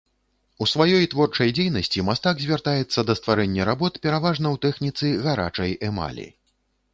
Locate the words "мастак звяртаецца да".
2.07-3.13